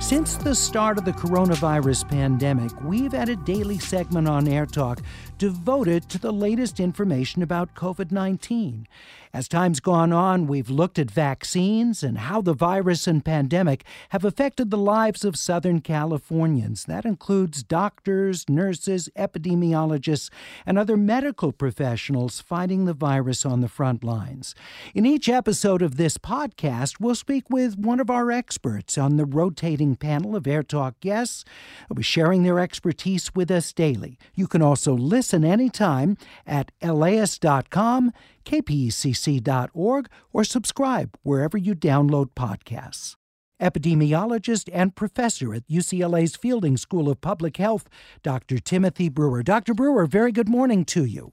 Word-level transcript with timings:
Since 0.00 0.38
the 0.38 0.54
start 0.54 0.96
of 0.96 1.04
the 1.04 1.12
coronavirus 1.12 2.08
pandemic, 2.08 2.72
we've 2.82 3.12
had 3.12 3.28
a 3.28 3.36
daily 3.36 3.78
segment 3.78 4.26
on 4.26 4.48
Air 4.48 4.64
Talk 4.64 5.00
devoted 5.36 6.08
to 6.08 6.18
the 6.18 6.32
latest 6.32 6.80
information 6.80 7.42
about 7.42 7.74
COVID 7.74 8.10
19. 8.10 8.88
As 9.32 9.46
time's 9.46 9.78
gone 9.78 10.12
on, 10.12 10.48
we've 10.48 10.70
looked 10.70 10.98
at 10.98 11.08
vaccines 11.08 12.02
and 12.02 12.18
how 12.18 12.40
the 12.40 12.52
virus 12.52 13.06
and 13.06 13.24
pandemic 13.24 13.84
have 14.08 14.24
affected 14.24 14.70
the 14.70 14.76
lives 14.76 15.24
of 15.24 15.36
Southern 15.36 15.80
Californians. 15.80 16.84
That 16.84 17.04
includes 17.04 17.62
doctors, 17.62 18.48
nurses, 18.48 19.08
epidemiologists, 19.16 20.30
and 20.66 20.76
other 20.76 20.96
medical 20.96 21.52
professionals 21.52 22.40
fighting 22.40 22.86
the 22.86 22.92
virus 22.92 23.46
on 23.46 23.60
the 23.60 23.68
front 23.68 24.02
lines. 24.02 24.56
In 24.96 25.06
each 25.06 25.28
episode 25.28 25.80
of 25.80 25.96
this 25.96 26.18
podcast, 26.18 26.98
we'll 26.98 27.14
speak 27.14 27.44
with 27.48 27.78
one 27.78 28.00
of 28.00 28.10
our 28.10 28.32
experts 28.32 28.98
on 28.98 29.16
the 29.16 29.24
rotating 29.24 29.94
panel 29.94 30.34
of 30.34 30.48
Air 30.48 30.64
Talk 30.64 30.98
guests 30.98 31.44
who 31.88 31.94
be 31.94 32.02
sharing 32.02 32.42
their 32.42 32.58
expertise 32.58 33.32
with 33.32 33.52
us 33.52 33.72
daily. 33.72 34.18
You 34.34 34.48
can 34.48 34.60
also 34.60 34.92
listen 34.92 35.44
anytime 35.44 36.16
at 36.48 36.72
laist.com 36.82 38.12
kpcc.org, 38.44 40.08
or 40.32 40.44
subscribe 40.44 41.16
wherever 41.22 41.58
you 41.58 41.74
download 41.74 42.30
podcasts. 42.34 43.16
Epidemiologist 43.60 44.68
and 44.72 44.96
professor 44.96 45.54
at 45.54 45.68
UCLA's 45.68 46.34
Fielding 46.34 46.76
School 46.76 47.10
of 47.10 47.20
Public 47.20 47.58
Health, 47.58 47.88
Dr. 48.22 48.58
Timothy 48.58 49.08
Brewer. 49.08 49.42
Dr. 49.42 49.74
Brewer, 49.74 50.06
very 50.06 50.32
good 50.32 50.48
morning 50.48 50.84
to 50.86 51.04
you. 51.04 51.32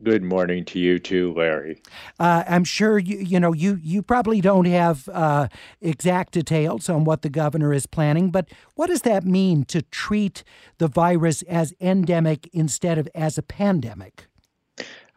Good 0.00 0.22
morning 0.22 0.64
to 0.66 0.78
you 0.78 1.00
too, 1.00 1.34
Larry. 1.34 1.82
Uh, 2.20 2.44
I'm 2.46 2.62
sure 2.62 3.00
you 3.00 3.18
you 3.18 3.40
know 3.40 3.52
you 3.52 3.80
you 3.82 4.00
probably 4.00 4.40
don't 4.40 4.66
have 4.66 5.08
uh, 5.08 5.48
exact 5.80 6.34
details 6.34 6.88
on 6.88 7.02
what 7.02 7.22
the 7.22 7.28
governor 7.28 7.72
is 7.72 7.86
planning, 7.86 8.30
but 8.30 8.48
what 8.76 8.86
does 8.86 9.02
that 9.02 9.24
mean 9.24 9.64
to 9.64 9.82
treat 9.82 10.44
the 10.78 10.86
virus 10.86 11.42
as 11.42 11.74
endemic 11.80 12.48
instead 12.52 12.96
of 12.96 13.08
as 13.12 13.38
a 13.38 13.42
pandemic? 13.42 14.28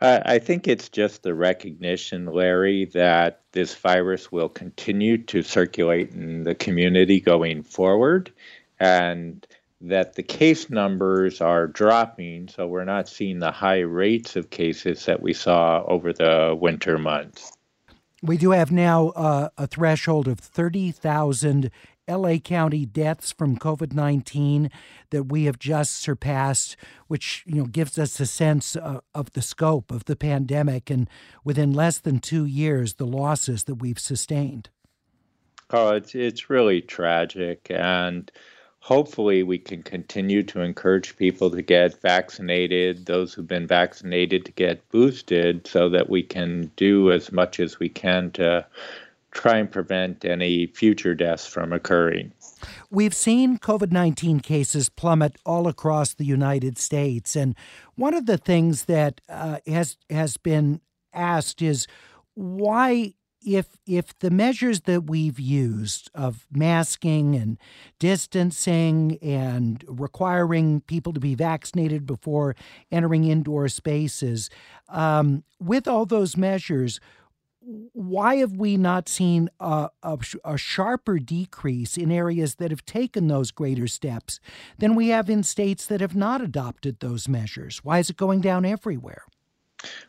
I 0.02 0.40
think 0.40 0.68
it's 0.68 0.90
just 0.90 1.22
the 1.22 1.36
recognition, 1.36 2.26
Larry, 2.26 2.86
that 2.86 3.42
this 3.52 3.76
virus 3.76 4.32
will 4.32 4.50
continue 4.50 5.20
to 5.26 5.44
circulate 5.44 6.12
in 6.12 6.44
the 6.44 6.56
community 6.56 7.20
going 7.20 7.62
forward 7.62 8.32
and 8.80 9.46
that 9.82 10.16
the 10.16 10.24
case 10.24 10.70
numbers 10.70 11.40
are 11.40 11.68
dropping, 11.68 12.48
so 12.48 12.68
we're 12.68 12.86
not 12.86 13.10
seeing 13.10 13.40
the 13.40 13.52
high 13.52 13.80
rates 13.80 14.36
of 14.36 14.50
cases 14.50 15.06
that 15.06 15.22
we 15.22 15.34
saw 15.34 15.84
over 15.86 16.14
the 16.14 16.58
winter 16.60 16.98
months. 16.98 17.52
We 18.24 18.38
do 18.38 18.52
have 18.52 18.72
now 18.72 19.10
uh, 19.10 19.50
a 19.58 19.66
threshold 19.66 20.28
of 20.28 20.40
30,000 20.40 21.72
LA 22.12 22.38
County 22.38 22.86
deaths 22.86 23.32
from 23.32 23.58
COVID 23.58 23.94
19 23.94 24.70
that 25.12 25.24
we 25.24 25.46
have 25.46 25.60
just 25.60 25.98
surpassed, 25.98 26.76
which 27.08 27.44
you 27.46 27.56
know 27.56 27.66
gives 27.66 27.98
us 27.98 28.20
a 28.20 28.26
sense 28.26 28.76
uh, 28.76 29.00
of 29.16 29.32
the 29.32 29.42
scope 29.42 29.92
of 29.92 30.06
the 30.06 30.16
pandemic 30.16 30.90
and 30.90 31.10
within 31.44 31.74
less 31.74 32.00
than 32.00 32.20
two 32.20 32.46
years, 32.46 32.96
the 32.96 33.06
losses 33.06 33.64
that 33.64 33.76
we've 33.76 34.00
sustained. 34.00 34.70
Oh, 35.74 35.96
it's, 35.96 36.16
it's 36.16 36.50
really 36.50 36.82
tragic. 36.82 37.68
And 37.70 38.30
hopefully, 38.80 39.42
we 39.44 39.58
can 39.58 39.84
continue 39.84 40.44
to 40.44 40.62
encourage 40.62 41.16
people 41.16 41.50
to 41.52 41.62
get 41.62 42.02
vaccinated, 42.02 43.06
those 43.06 43.34
who've 43.34 43.48
been 43.48 43.68
vaccinated 43.68 44.46
to 44.46 44.52
get 44.52 44.88
boosted, 44.90 45.66
so 45.66 45.88
that 45.90 46.10
we 46.10 46.24
can 46.24 46.72
do 46.76 47.12
as 47.12 47.32
much 47.32 47.60
as 47.60 47.80
we 47.80 47.88
can 47.88 48.32
to 48.32 48.66
try 49.32 49.58
and 49.58 49.72
prevent 49.72 50.26
any 50.26 50.68
future 50.68 51.16
deaths 51.16 51.48
from 51.48 51.74
occurring. 51.74 52.32
We've 52.90 53.14
seen 53.14 53.58
COVID 53.58 53.92
19 53.92 54.42
cases 54.42 54.90
plummet 54.90 55.38
all 55.46 55.68
across 55.68 56.14
the 56.14 56.26
United 56.26 56.78
States. 56.78 57.36
And 57.36 57.56
one 57.96 58.14
of 58.14 58.26
the 58.26 58.38
things 58.38 58.86
that 58.86 59.22
uh, 59.30 59.60
has, 59.66 59.98
has 60.10 60.38
been 60.38 60.82
asked 61.14 61.62
is 61.62 61.88
why 62.34 63.14
if 63.46 63.78
if 63.88 64.18
the 64.20 64.30
measures 64.30 64.82
that 64.82 65.10
we've 65.10 65.40
used 65.40 66.10
of 66.14 66.46
masking 66.52 67.36
and 67.36 67.58
distancing 68.00 69.18
and 69.22 69.84
requiring 69.88 70.82
people 70.82 71.12
to 71.14 71.20
be 71.20 71.36
vaccinated 71.36 72.06
before 72.06 72.56
entering 72.92 73.26
indoor 73.26 73.68
spaces, 73.68 74.50
um, 74.90 75.44
with 75.60 75.88
all 75.88 76.06
those 76.06 76.38
measures, 76.38 77.00
why 77.62 78.38
have 78.38 78.54
we 78.54 78.76
not 78.76 79.08
seen 79.08 79.50
a, 79.60 79.90
a, 80.02 80.18
a, 80.44 80.58
sharper 80.58 81.20
decrease 81.20 81.96
in 81.96 82.12
areas 82.12 82.56
that 82.56 82.72
have 82.72 82.86
taken 82.86 83.28
those 83.28 83.52
greater 83.52 83.88
steps 83.88 84.40
than 84.80 84.96
we 84.96 85.10
have 85.10 85.30
in 85.30 85.44
states 85.44 85.86
that 85.86 86.02
have 86.02 86.16
not 86.16 86.42
adopted 86.42 87.00
those 87.00 87.28
measures? 87.28 87.84
Why 87.84 88.00
is 88.00 88.10
it 88.10 88.18
going 88.18 88.42
down 88.42 88.66
everywhere? 88.66 89.24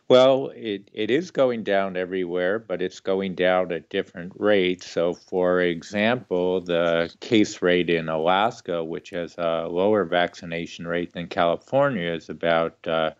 Well, 0.07 0.51
it, 0.55 0.89
it 0.93 1.09
is 1.09 1.31
going 1.31 1.63
down 1.63 1.97
everywhere, 1.97 2.59
but 2.59 2.81
it's 2.81 2.99
going 2.99 3.35
down 3.35 3.71
at 3.71 3.89
different 3.89 4.33
rates. 4.35 4.89
So, 4.89 5.13
for 5.13 5.61
example, 5.61 6.61
the 6.61 7.13
case 7.21 7.61
rate 7.61 7.89
in 7.89 8.09
Alaska, 8.09 8.83
which 8.83 9.11
has 9.11 9.35
a 9.37 9.67
lower 9.67 10.05
vaccination 10.05 10.87
rate 10.87 11.13
than 11.13 11.27
California, 11.27 12.11
is 12.11 12.29
about 12.29 12.77
uh, 12.87 13.11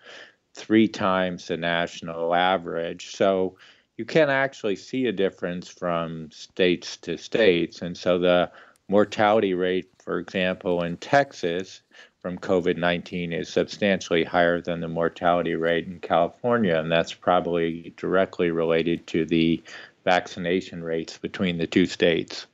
three 0.54 0.88
times 0.88 1.48
the 1.48 1.58
national 1.58 2.36
average. 2.36 3.16
So, 3.16 3.58
you 3.98 4.06
can 4.06 4.30
actually 4.30 4.76
see 4.76 5.06
a 5.06 5.12
difference 5.12 5.70
from 5.70 6.30
states 6.32 6.98
to 6.98 7.18
states. 7.18 7.82
And 7.82 7.96
so 7.98 8.18
the 8.18 8.52
mortality 8.88 9.54
rate, 9.54 9.90
for 10.04 10.20
example, 10.20 10.84
in 10.84 10.98
Texas 10.98 11.82
from 12.20 12.38
COVID 12.38 12.78
19 12.78 13.34
is 13.34 13.50
substantially 13.50 14.24
higher 14.24 14.62
than 14.62 14.80
the 14.80 14.88
mortality 14.88 15.56
rate 15.56 15.88
in 15.88 16.00
California. 16.00 16.78
And 16.78 16.92
that's 16.92 17.14
probably 17.14 17.94
directly 17.98 18.50
related 18.50 19.06
to 19.08 19.26
the 19.26 19.62
vaccination 20.06 20.84
rates 20.84 21.18
between 21.18 21.58
the 21.58 21.68
two 21.68 21.86
states. 21.86 22.48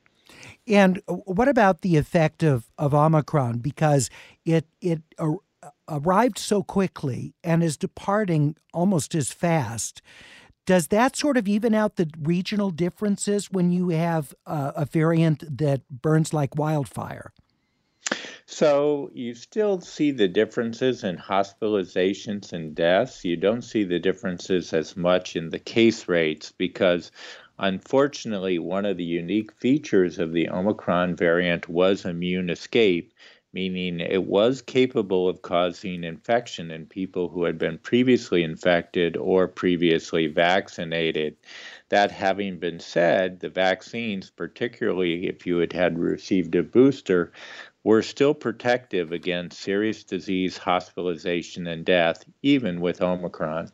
And 0.66 1.00
what 1.06 1.48
about 1.48 1.80
the 1.80 1.96
effect 1.96 2.42
of, 2.42 2.70
of 2.78 2.94
Omicron? 2.94 3.58
Because 3.58 4.10
it, 4.44 4.66
it 4.80 5.02
arrived 5.88 6.38
so 6.38 6.62
quickly 6.62 7.34
and 7.42 7.62
is 7.62 7.76
departing 7.76 8.56
almost 8.72 9.14
as 9.14 9.32
fast 9.32 10.02
does 10.70 10.86
that 10.86 11.16
sort 11.16 11.36
of 11.36 11.48
even 11.48 11.74
out 11.74 11.96
the 11.96 12.08
regional 12.22 12.70
differences 12.70 13.50
when 13.50 13.72
you 13.72 13.88
have 13.88 14.32
uh, 14.46 14.70
a 14.76 14.84
variant 14.84 15.42
that 15.58 15.80
burns 15.90 16.32
like 16.32 16.54
wildfire? 16.54 17.32
So 18.46 19.10
you 19.12 19.34
still 19.34 19.80
see 19.80 20.12
the 20.12 20.28
differences 20.28 21.02
in 21.02 21.16
hospitalizations 21.16 22.52
and 22.52 22.72
deaths. 22.72 23.24
You 23.24 23.36
don't 23.36 23.62
see 23.62 23.82
the 23.82 23.98
differences 23.98 24.72
as 24.72 24.96
much 24.96 25.34
in 25.34 25.50
the 25.50 25.58
case 25.58 26.06
rates 26.06 26.52
because 26.56 27.10
unfortunately 27.58 28.60
one 28.60 28.84
of 28.84 28.96
the 28.96 29.02
unique 29.02 29.50
features 29.56 30.20
of 30.20 30.32
the 30.32 30.50
Omicron 30.50 31.16
variant 31.16 31.68
was 31.68 32.04
immune 32.04 32.48
escape 32.48 33.12
meaning 33.52 34.00
it 34.00 34.24
was 34.24 34.62
capable 34.62 35.28
of 35.28 35.42
causing 35.42 36.04
infection 36.04 36.70
in 36.70 36.86
people 36.86 37.28
who 37.28 37.44
had 37.44 37.58
been 37.58 37.78
previously 37.78 38.42
infected 38.42 39.16
or 39.16 39.48
previously 39.48 40.26
vaccinated. 40.26 41.36
That 41.88 42.10
having 42.10 42.58
been 42.58 42.78
said, 42.78 43.40
the 43.40 43.48
vaccines, 43.48 44.30
particularly 44.30 45.26
if 45.26 45.46
you 45.46 45.58
had 45.58 45.72
had 45.72 45.98
received 45.98 46.54
a 46.54 46.62
booster, 46.62 47.32
were 47.82 48.02
still 48.02 48.34
protective 48.34 49.10
against 49.10 49.60
serious 49.60 50.04
disease, 50.04 50.58
hospitalization, 50.58 51.66
and 51.66 51.84
death, 51.84 52.24
even 52.42 52.80
with 52.80 53.02
Omicron. 53.02 53.70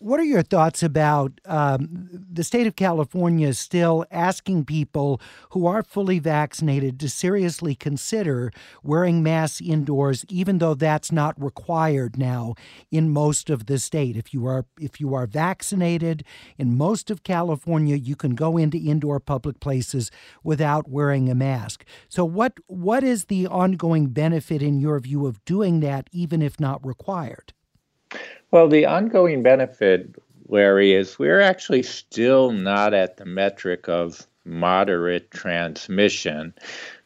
What 0.00 0.18
are 0.18 0.24
your 0.24 0.42
thoughts 0.42 0.82
about 0.82 1.40
um, 1.44 2.08
the 2.32 2.42
state 2.42 2.66
of 2.66 2.74
California 2.74 3.52
still 3.52 4.06
asking 4.10 4.64
people 4.64 5.20
who 5.50 5.66
are 5.66 5.82
fully 5.82 6.18
vaccinated 6.18 6.98
to 6.98 7.08
seriously 7.08 7.74
consider 7.74 8.50
wearing 8.82 9.22
masks 9.22 9.60
indoors, 9.60 10.24
even 10.30 10.56
though 10.56 10.72
that's 10.72 11.12
not 11.12 11.40
required 11.40 12.16
now 12.16 12.54
in 12.90 13.10
most 13.10 13.50
of 13.50 13.66
the 13.66 13.78
state? 13.78 14.16
If 14.16 14.32
you 14.32 14.46
are 14.46 14.64
if 14.80 15.00
you 15.00 15.12
are 15.14 15.26
vaccinated 15.26 16.24
in 16.56 16.78
most 16.78 17.10
of 17.10 17.22
California, 17.22 17.96
you 17.96 18.16
can 18.16 18.34
go 18.34 18.56
into 18.56 18.78
indoor 18.78 19.20
public 19.20 19.60
places 19.60 20.10
without 20.42 20.88
wearing 20.88 21.28
a 21.28 21.34
mask. 21.34 21.84
So, 22.08 22.24
what 22.24 22.54
what 22.68 23.04
is 23.04 23.26
the 23.26 23.46
ongoing 23.46 24.06
benefit 24.06 24.62
in 24.62 24.80
your 24.80 24.98
view 24.98 25.26
of 25.26 25.44
doing 25.44 25.80
that, 25.80 26.08
even 26.10 26.40
if 26.40 26.58
not 26.58 26.84
required? 26.86 27.52
Well, 28.50 28.68
the 28.68 28.86
ongoing 28.86 29.42
benefit, 29.42 30.16
Larry, 30.48 30.92
is 30.92 31.18
we're 31.18 31.40
actually 31.40 31.82
still 31.84 32.50
not 32.50 32.94
at 32.94 33.16
the 33.16 33.24
metric 33.26 33.88
of 33.88 34.26
moderate 34.44 35.30
transmission. 35.30 36.54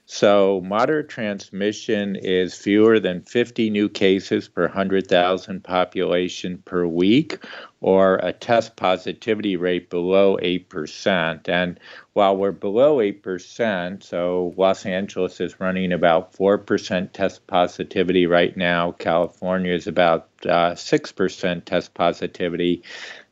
So, 0.06 0.60
moderate 0.62 1.08
transmission 1.08 2.14
is 2.14 2.54
fewer 2.54 3.00
than 3.00 3.22
50 3.22 3.70
new 3.70 3.88
cases 3.88 4.48
per 4.48 4.64
100,000 4.64 5.64
population 5.64 6.58
per 6.66 6.86
week, 6.86 7.38
or 7.80 8.16
a 8.16 8.34
test 8.34 8.76
positivity 8.76 9.56
rate 9.56 9.88
below 9.88 10.36
8%. 10.42 11.48
And 11.48 11.80
while 12.12 12.36
we're 12.36 12.52
below 12.52 12.98
8%, 12.98 14.02
so 14.02 14.52
Los 14.58 14.84
Angeles 14.84 15.40
is 15.40 15.58
running 15.58 15.90
about 15.90 16.34
4% 16.34 17.12
test 17.12 17.46
positivity 17.46 18.26
right 18.26 18.54
now, 18.58 18.92
California 18.92 19.72
is 19.72 19.86
about 19.86 20.28
uh, 20.44 20.72
6% 20.72 21.64
test 21.64 21.94
positivity, 21.94 22.82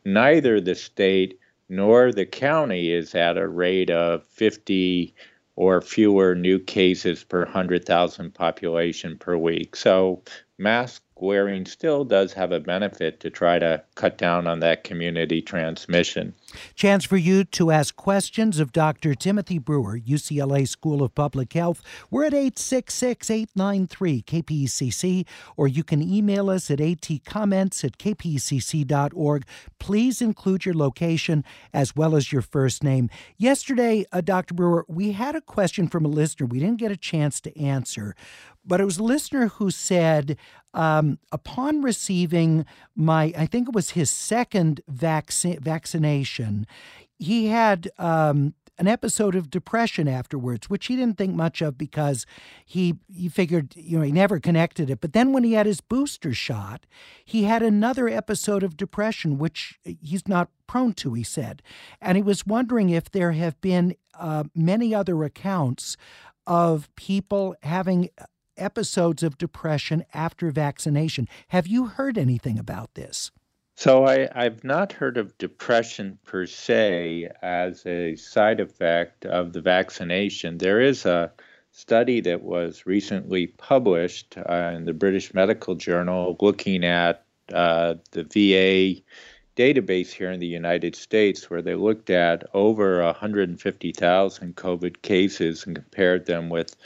neither 0.07 0.59
the 0.59 0.75
state 0.75 1.39
nor 1.69 2.13
the 2.13 2.27
county 2.27 2.93
is 2.93 3.15
at 3.15 3.37
a 3.37 3.47
rate 3.47 3.91
of 3.91 4.25
50 4.25 5.15
or 5.57 5.81
fewer 5.81 6.35
new 6.35 6.59
cases 6.59 7.25
per 7.25 7.45
100,000 7.45 8.33
population 8.33 9.19
per 9.19 9.37
week. 9.37 9.77
So 9.77 10.23
mask 10.59 11.03
wearing 11.23 11.65
still 11.65 12.05
does 12.05 12.33
have 12.35 12.53
a 12.53 12.61
benefit 12.61 13.21
to 13.21 13.31
try 13.31 13.59
to 13.59 13.83
cut 13.95 14.19
down 14.19 14.47
on 14.47 14.61
that 14.61 14.85
community 14.85 15.41
transmission. 15.41 16.35
Chance 16.75 17.05
for 17.05 17.17
you 17.17 17.45
to 17.45 17.71
ask 17.71 17.97
questions 17.97 18.59
of 18.59 18.73
Dr. 18.73 19.15
Timothy 19.15 19.59
Brewer, 19.59 19.99
UCLA 19.99 20.69
School 20.69 21.03
of 21.03 21.15
Public 21.15 21.53
Health. 21.53 21.83
We're 22.11 22.25
at 22.25 22.35
866 22.35 23.31
893 23.31 24.23
KPCC, 24.23 25.27
or 25.57 25.69
you 25.69 25.85
can 25.85 26.03
email 26.03 26.51
us 26.51 26.71
at 26.71 26.81
atcomments 26.81 27.85
at 27.85 27.97
kpcc.org. 27.97 29.47
Please 29.79 30.21
include 30.21 30.67
your 30.67 30.75
location 30.75 31.45
as 31.73 31.97
well 31.97 32.17
as 32.17 32.33
your 32.33 32.43
first 32.43 32.83
name. 32.83 33.09
Yesterday, 33.39 34.05
uh, 34.13 34.21
Dr. 34.21 34.55
Brewer, 34.55 34.85
we 34.89 35.13
had 35.13 35.37
a 35.37 35.41
question 35.41 35.89
from 35.89 36.05
a 36.05 36.09
listener 36.09 36.47
we 36.47 36.59
didn't 36.59 36.79
get 36.79 36.93
a 36.93 36.97
chance 36.97 37.41
to 37.41 37.59
answer, 37.59 38.15
but 38.65 38.81
it 38.81 38.85
was 38.85 38.99
a 38.99 39.03
listener 39.03 39.49
who 39.49 39.71
said, 39.71 40.37
um, 40.75 41.19
upon 41.31 41.83
receiving 41.83 42.65
my, 42.95 43.33
I 43.37 43.47
think 43.47 43.69
it 43.69 43.75
was 43.75 43.91
his 43.91 44.11
second 44.11 44.81
vaccine 44.89 45.61
vaccination, 45.61 46.67
he 47.19 47.47
had 47.47 47.91
um, 47.99 48.55
an 48.79 48.89
episode 48.89 49.35
of 49.35 49.51
depression 49.51 50.09
afterwards, 50.09 50.69
which 50.69 50.87
he 50.87 50.97
didn't 50.97 51.19
think 51.19 51.35
much 51.35 51.61
of 51.61 51.77
because 51.77 52.27
he 52.65 52.95
he 53.15 53.29
figured 53.29 53.75
you 53.77 53.99
know 53.99 54.05
he 54.05 54.13
never 54.13 54.41
connected 54.41 54.91
it. 54.91 55.01
But 55.01 55.13
then 55.13 55.33
when 55.33 55.45
he 55.45 55.53
had 55.53 55.67
his 55.67 55.81
booster 55.81 56.33
shot, 56.33 56.87
he 57.25 57.45
had 57.45 57.63
another 57.63 58.09
episode 58.09 58.63
of 58.63 58.77
depression, 58.77 59.39
which 59.39 59.79
he's 59.85 60.27
not 60.27 60.49
prone 60.67 60.95
to. 60.95 61.15
He 61.15 61.23
said, 61.23 61.63
and 62.01 62.17
he 62.17 62.23
was 62.23 62.47
wondering 62.47 62.89
if 62.89 63.11
there 63.11 63.33
have 63.33 63.61
been 63.61 63.95
uh, 64.19 64.45
many 64.55 64.95
other 64.95 65.23
accounts 65.23 65.97
of 66.47 66.91
people 66.97 67.55
having 67.63 68.09
episodes 68.57 69.23
of 69.23 69.39
depression 69.39 70.05
after 70.13 70.51
vaccination. 70.51 71.29
Have 71.49 71.67
you 71.67 71.87
heard 71.87 72.19
anything 72.19 72.59
about 72.59 72.95
this? 72.95 73.31
So 73.75 74.07
I, 74.07 74.29
have 74.35 74.63
not 74.63 74.93
heard 74.93 75.17
of 75.17 75.37
depression 75.39 76.19
per 76.25 76.47
se 76.47 77.31
as 77.43 77.85
a 77.87 78.17
side 78.17 78.61
effect 78.61 79.25
of 79.25 79.53
the 79.55 79.63
vaccination. 79.63 80.59
There 80.59 80.81
is 80.81 81.07
a 81.07 81.33
study 81.73 82.21
that 82.21 82.43
was 82.43 82.85
recently 82.87 83.47
published 83.47 84.37
uh, 84.37 84.73
in 84.77 84.85
the 84.85 84.93
British 84.93 85.33
Medical 85.33 85.75
Journal 85.75 86.37
looking 86.41 86.85
at 86.85 87.25
uh, 87.53 87.95
the 88.13 88.25
VA 88.25 89.03
database 89.57 90.11
here 90.11 90.31
in 90.31 90.41
the 90.41 90.47
United 90.47 90.95
States 90.95 91.51
where 91.51 91.63
they 91.63 91.75
looked 91.75 92.11
at 92.11 92.45
over 92.55 93.03
150,000 93.03 94.57
COVID 94.57 95.03
cases 95.03 95.67
and 95.67 95.75
compared 95.75 96.27
them 96.27 96.49
with 96.49 96.77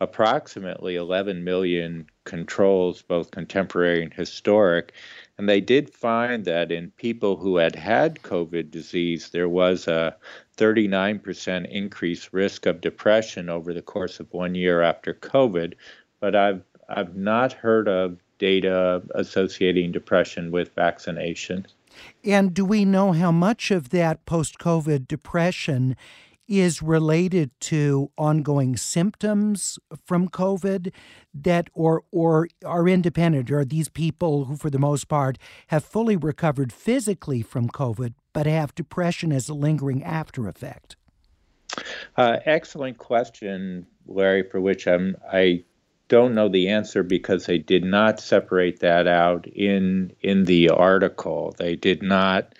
approximately 0.00 0.94
11 0.96 1.42
million 1.42 2.06
controls, 2.24 3.02
both 3.02 3.30
contemporary 3.30 4.02
and 4.02 4.14
historic. 4.14 4.92
And 5.38 5.48
they 5.48 5.60
did 5.60 5.90
find 5.92 6.44
that 6.44 6.70
in 6.70 6.92
people 6.92 7.36
who 7.36 7.56
had 7.56 7.74
had 7.74 8.22
COVID 8.22 8.70
disease, 8.70 9.30
there 9.30 9.48
was 9.48 9.88
a 9.88 10.16
39% 10.56 11.68
increased 11.70 12.32
risk 12.32 12.66
of 12.66 12.80
depression 12.80 13.48
over 13.48 13.74
the 13.74 13.82
course 13.82 14.20
of 14.20 14.32
one 14.32 14.54
year 14.54 14.82
after 14.82 15.14
COVID. 15.14 15.74
But 16.20 16.36
I've, 16.36 16.62
I've 16.88 17.16
not 17.16 17.52
heard 17.52 17.88
of 17.88 18.18
data 18.38 19.02
associating 19.14 19.92
depression 19.92 20.50
with 20.50 20.74
vaccination. 20.74 21.66
And 22.24 22.54
do 22.54 22.64
we 22.64 22.84
know 22.84 23.12
how 23.12 23.32
much 23.32 23.70
of 23.70 23.90
that 23.90 24.24
post 24.26 24.58
COVID 24.58 25.08
depression 25.08 25.96
is 26.48 26.82
related 26.82 27.50
to 27.60 28.10
ongoing 28.16 28.76
symptoms 28.76 29.78
from 30.06 30.28
COVID 30.28 30.92
that 31.34 31.68
or 31.74 32.02
or 32.10 32.48
are 32.64 32.88
independent 32.88 33.50
or 33.50 33.64
these 33.64 33.88
people 33.88 34.46
who 34.46 34.56
for 34.56 34.70
the 34.70 34.78
most 34.78 35.08
part 35.08 35.38
have 35.68 35.84
fully 35.84 36.16
recovered 36.16 36.72
physically 36.72 37.42
from 37.42 37.68
COVID 37.68 38.14
but 38.32 38.46
have 38.46 38.74
depression 38.74 39.30
as 39.30 39.48
a 39.48 39.54
lingering 39.54 40.02
after 40.02 40.48
effect? 40.48 40.96
Uh, 42.16 42.38
excellent 42.46 42.98
question, 42.98 43.86
Larry, 44.06 44.42
for 44.42 44.60
which 44.60 44.86
I'm 44.86 45.16
I 45.30 45.64
don't 46.08 46.34
know 46.34 46.48
the 46.48 46.68
answer 46.68 47.02
because 47.02 47.44
they 47.44 47.58
did 47.58 47.84
not 47.84 48.18
separate 48.18 48.80
that 48.80 49.06
out 49.06 49.46
in 49.46 50.12
in 50.22 50.44
the 50.44 50.70
article. 50.70 51.54
They 51.58 51.76
did 51.76 52.02
not 52.02 52.54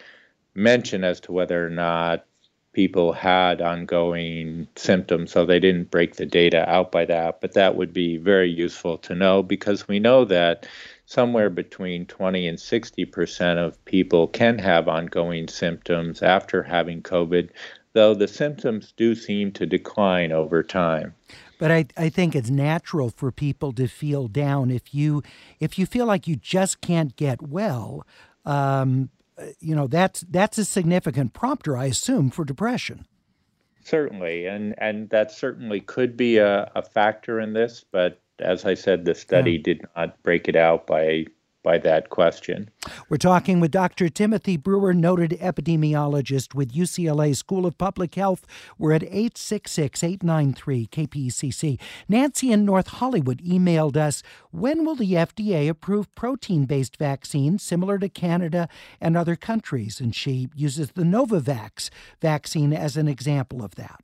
mention 0.55 1.05
as 1.05 1.21
to 1.21 1.33
whether 1.33 1.65
or 1.65 1.71
not 1.71 2.27
people 2.73 3.13
had 3.13 3.61
ongoing 3.61 4.69
symptoms, 4.77 5.33
so 5.33 5.45
they 5.45 5.59
didn't 5.59 5.91
break 5.91 6.17
the 6.17 6.27
data 6.27 6.69
out 6.69 6.93
by 6.93 7.05
that. 7.07 7.41
But 7.41 7.55
that 7.55 7.77
would 7.77 7.93
be 7.93 8.17
very 8.17 8.51
useful 8.51 8.99
to 8.99 9.15
know 9.15 9.43
because 9.43 9.89
we 9.89 9.99
know 9.99 10.25
that 10.27 10.67
somewhere 11.07 11.51
between 11.51 12.07
20 12.07 12.47
and 12.47 12.61
60 12.61 13.05
percent 13.07 13.59
of 13.59 13.83
people 13.85 14.29
can 14.29 14.59
have 14.59 14.89
ongoing 14.89 15.49
symptoms 15.49 16.23
after 16.23 16.63
having 16.63 17.03
COVID, 17.03 17.51
though 17.95 18.15
the 18.15 18.29
symptoms 18.29 18.93
do 18.97 19.15
seem 19.15 19.53
to 19.53 19.67
decline 19.67 20.33
over 20.33 20.63
time. 20.63 21.15
But 21.59 21.73
I, 21.73 21.87
I 21.97 22.09
think 22.09 22.37
it's 22.37 22.51
natural 22.51 23.11
for 23.11 23.33
people 23.33 23.73
to 23.73 23.89
feel 23.89 24.29
down 24.29 24.71
if 24.71 24.95
you 24.95 25.23
if 25.59 25.79
you 25.79 25.87
feel 25.87 26.07
like 26.07 26.29
you 26.29 26.37
just 26.37 26.81
can't 26.81 27.17
get 27.17 27.43
well. 27.43 28.07
Um, 28.45 29.11
you 29.61 29.75
know 29.75 29.87
that's 29.87 30.21
that's 30.29 30.59
a 30.59 30.65
significant 30.65 31.33
prompter, 31.33 31.77
I 31.77 31.87
assume, 31.87 32.31
for 32.31 32.45
depression. 32.45 33.07
Certainly, 33.85 34.47
and 34.47 34.75
and 34.79 35.09
that 35.11 35.31
certainly 35.31 35.81
could 35.81 36.17
be 36.17 36.39
a, 36.39 36.71
a 36.75 36.83
factor 36.83 37.41
in 37.41 37.53
this. 37.53 37.85
But 37.91 38.21
as 38.39 38.65
I 38.65 38.75
said, 38.75 39.05
the 39.05 39.15
study 39.15 39.53
yeah. 39.53 39.63
did 39.63 39.87
not 39.97 40.23
break 40.23 40.49
it 40.49 40.57
out 40.57 40.87
by 40.87 41.27
by 41.69 41.77
that 41.77 42.09
question. 42.09 42.71
We're 43.11 43.19
talking 43.19 43.61
with 43.61 43.73
Dr. 43.73 44.09
Timothy 44.09 44.57
Brewer, 44.57 44.95
noted 44.95 45.33
epidemiologist 45.33 46.55
with 46.55 46.73
UCLA 46.73 47.37
School 47.37 47.67
of 47.67 47.77
Public 47.77 48.15
Health. 48.15 48.47
We're 48.79 48.95
at 48.95 49.03
866 49.03 50.03
893 50.03 50.87
KPCC. 50.87 51.79
Nancy 52.09 52.53
in 52.53 52.65
North 52.65 52.87
Hollywood 52.87 53.43
emailed 53.45 53.99
us 53.99 54.23
When 54.51 54.87
will 54.87 54.95
the 54.95 55.13
FDA 55.13 55.69
approve 55.69 56.15
protein 56.15 56.65
based 56.65 56.97
vaccines 56.97 57.63
similar 57.63 57.99
to 57.99 58.09
Canada 58.09 58.71
and 58.99 59.15
other 59.15 59.37
countries? 59.37 60.01
And 60.01 60.15
she 60.15 60.49
uses 60.55 60.93
the 60.93 61.03
Novavax 61.03 61.91
vaccine 62.23 62.73
as 62.73 62.97
an 62.97 63.09
example 63.09 63.63
of 63.63 63.75
that. 63.75 64.03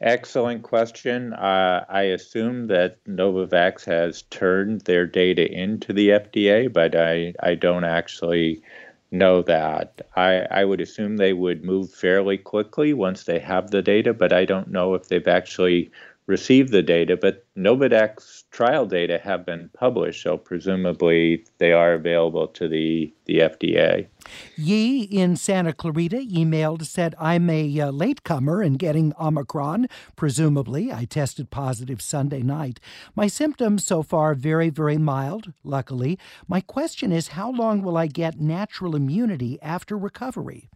Excellent 0.00 0.62
question. 0.62 1.32
Uh, 1.32 1.84
I 1.88 2.02
assume 2.02 2.68
that 2.68 3.02
Novavax 3.04 3.84
has 3.86 4.22
turned 4.22 4.82
their 4.82 5.06
data 5.06 5.50
into 5.50 5.92
the 5.92 6.10
FDA, 6.10 6.72
but 6.72 6.94
I, 6.94 7.34
I 7.40 7.54
don't 7.56 7.84
actually 7.84 8.62
know 9.10 9.42
that. 9.42 10.00
I, 10.14 10.46
I 10.50 10.64
would 10.64 10.80
assume 10.80 11.16
they 11.16 11.32
would 11.32 11.64
move 11.64 11.90
fairly 11.90 12.38
quickly 12.38 12.92
once 12.92 13.24
they 13.24 13.40
have 13.40 13.70
the 13.70 13.82
data, 13.82 14.14
but 14.14 14.32
I 14.32 14.44
don't 14.44 14.70
know 14.70 14.94
if 14.94 15.08
they've 15.08 15.26
actually 15.26 15.90
received 16.28 16.70
the 16.70 16.82
data, 16.82 17.16
but 17.16 17.46
Novavax's 17.56 18.44
trial 18.50 18.84
data 18.84 19.18
have 19.18 19.46
been 19.46 19.70
published, 19.72 20.22
so 20.22 20.36
presumably 20.36 21.44
they 21.56 21.72
are 21.72 21.94
available 21.94 22.46
to 22.46 22.68
the, 22.68 23.12
the 23.24 23.38
FDA. 23.38 24.06
Yi 24.54 25.04
in 25.04 25.36
Santa 25.36 25.72
Clarita 25.72 26.18
emailed, 26.18 26.84
said, 26.84 27.14
I'm 27.18 27.48
a 27.48 27.80
uh, 27.80 27.90
latecomer 27.90 28.62
in 28.62 28.74
getting 28.74 29.14
Omicron, 29.18 29.88
presumably. 30.16 30.92
I 30.92 31.06
tested 31.06 31.50
positive 31.50 32.02
Sunday 32.02 32.42
night. 32.42 32.78
My 33.16 33.26
symptoms 33.26 33.86
so 33.86 34.02
far 34.02 34.34
very, 34.34 34.68
very 34.68 34.98
mild, 34.98 35.54
luckily. 35.64 36.18
My 36.46 36.60
question 36.60 37.10
is, 37.10 37.28
how 37.28 37.50
long 37.50 37.80
will 37.80 37.96
I 37.96 38.06
get 38.06 38.38
natural 38.38 38.94
immunity 38.94 39.58
after 39.62 39.96
recovery? 39.96 40.68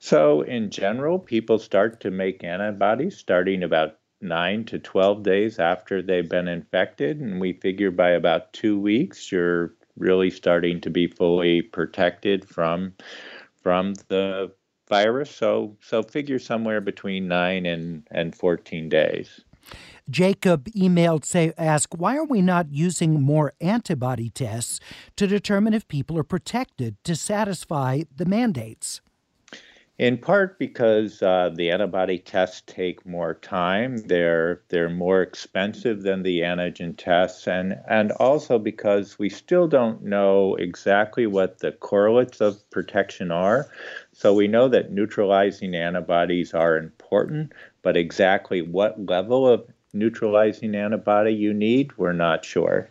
So, 0.00 0.40
in 0.40 0.70
general, 0.70 1.18
people 1.18 1.58
start 1.58 2.00
to 2.00 2.10
make 2.10 2.42
antibodies 2.42 3.16
starting 3.16 3.62
about 3.62 3.98
nine 4.24 4.64
to 4.64 4.78
12 4.78 5.22
days 5.22 5.58
after 5.58 6.02
they've 6.02 6.28
been 6.28 6.48
infected. 6.48 7.20
And 7.20 7.40
we 7.40 7.52
figure 7.52 7.90
by 7.90 8.10
about 8.10 8.52
two 8.52 8.78
weeks, 8.78 9.30
you're 9.30 9.74
really 9.96 10.30
starting 10.30 10.80
to 10.80 10.90
be 10.90 11.06
fully 11.06 11.62
protected 11.62 12.48
from, 12.48 12.94
from 13.62 13.94
the 14.08 14.50
virus. 14.88 15.30
So, 15.30 15.76
so 15.80 16.02
figure 16.02 16.38
somewhere 16.38 16.80
between 16.80 17.28
nine 17.28 17.66
and, 17.66 18.06
and 18.10 18.34
14 18.34 18.88
days. 18.88 19.40
Jacob 20.10 20.66
emailed 20.66 21.24
say 21.24 21.54
ask 21.56 21.94
why 21.96 22.16
are 22.16 22.24
we 22.24 22.42
not 22.42 22.70
using 22.70 23.22
more 23.22 23.54
antibody 23.60 24.28
tests 24.28 24.78
to 25.16 25.26
determine 25.26 25.72
if 25.72 25.88
people 25.88 26.18
are 26.18 26.24
protected 26.24 27.02
to 27.04 27.16
satisfy 27.16 28.02
the 28.14 28.26
mandates? 28.26 29.00
In 29.98 30.18
part 30.18 30.58
because 30.58 31.22
uh, 31.22 31.50
the 31.54 31.70
antibody 31.70 32.18
tests 32.18 32.62
take 32.66 33.06
more 33.06 33.34
time. 33.34 33.96
They're 33.98 34.62
they're 34.68 34.90
more 34.90 35.22
expensive 35.22 36.02
than 36.02 36.22
the 36.22 36.40
antigen 36.40 36.96
tests, 36.96 37.46
and 37.46 37.76
and 37.88 38.10
also 38.12 38.58
because 38.58 39.18
we 39.18 39.28
still 39.28 39.68
don't 39.68 40.02
know 40.02 40.56
exactly 40.56 41.26
what 41.26 41.58
the 41.60 41.72
correlates 41.72 42.40
of 42.40 42.68
protection 42.70 43.30
are. 43.30 43.68
So 44.12 44.34
we 44.34 44.48
know 44.48 44.68
that 44.68 44.90
neutralizing 44.90 45.74
antibodies 45.74 46.54
are 46.54 46.76
important, 46.76 47.52
but 47.82 47.96
exactly 47.96 48.62
what 48.62 49.06
level 49.06 49.48
of 49.48 49.64
neutralizing 49.92 50.74
antibody 50.74 51.32
you 51.32 51.54
need, 51.54 51.96
we're 51.96 52.12
not 52.12 52.44
sure. 52.44 52.90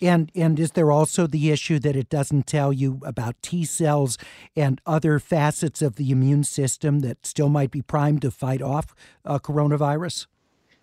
And 0.00 0.30
and 0.34 0.60
is 0.60 0.72
there 0.72 0.92
also 0.92 1.26
the 1.26 1.50
issue 1.50 1.78
that 1.80 1.96
it 1.96 2.08
doesn't 2.08 2.46
tell 2.46 2.72
you 2.72 3.00
about 3.04 3.34
T 3.42 3.64
cells 3.64 4.16
and 4.54 4.80
other 4.86 5.18
facets 5.18 5.82
of 5.82 5.96
the 5.96 6.10
immune 6.10 6.44
system 6.44 7.00
that 7.00 7.26
still 7.26 7.48
might 7.48 7.70
be 7.70 7.82
primed 7.82 8.22
to 8.22 8.30
fight 8.30 8.62
off 8.62 8.94
uh, 9.24 9.38
coronavirus? 9.38 10.26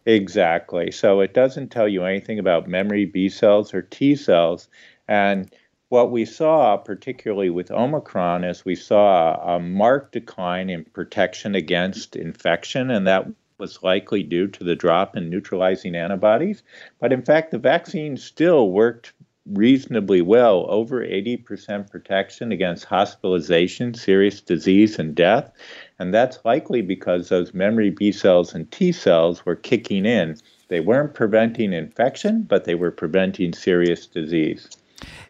Exactly. 0.05 0.91
So 0.91 1.21
it 1.21 1.33
doesn't 1.33 1.69
tell 1.69 1.87
you 1.87 2.03
anything 2.03 2.39
about 2.39 2.67
memory 2.67 3.05
B 3.05 3.29
cells 3.29 3.73
or 3.73 3.81
T 3.81 4.15
cells. 4.15 4.67
And 5.07 5.51
what 5.89 6.11
we 6.11 6.25
saw, 6.25 6.77
particularly 6.77 7.49
with 7.49 7.71
Omicron, 7.71 8.43
is 8.43 8.65
we 8.65 8.75
saw 8.75 9.55
a 9.55 9.59
marked 9.59 10.11
decline 10.11 10.69
in 10.69 10.83
protection 10.83 11.55
against 11.55 12.15
infection, 12.15 12.91
and 12.91 13.07
that 13.07 13.27
was 13.57 13.83
likely 13.83 14.23
due 14.23 14.47
to 14.47 14.63
the 14.63 14.75
drop 14.75 15.15
in 15.15 15.29
neutralizing 15.29 15.95
antibodies. 15.95 16.63
But 16.99 17.13
in 17.13 17.21
fact, 17.21 17.51
the 17.51 17.57
vaccine 17.57 18.17
still 18.17 18.71
worked 18.71 19.13
reasonably 19.45 20.21
well, 20.21 20.65
over 20.69 21.01
80% 21.01 21.89
protection 21.89 22.51
against 22.51 22.85
hospitalization, 22.85 23.93
serious 23.93 24.41
disease, 24.41 24.97
and 24.97 25.13
death. 25.13 25.51
And 25.99 26.13
that's 26.13 26.39
likely 26.43 26.81
because 26.81 27.29
those 27.29 27.53
memory 27.53 27.91
B 27.91 28.11
cells 28.11 28.55
and 28.55 28.69
T 28.71 28.91
cells 28.91 29.45
were 29.45 29.55
kicking 29.55 30.05
in. 30.05 30.37
They 30.67 30.79
weren't 30.79 31.13
preventing 31.13 31.73
infection, 31.73 32.41
but 32.43 32.65
they 32.65 32.75
were 32.75 32.91
preventing 32.91 33.53
serious 33.53 34.07
disease. 34.07 34.67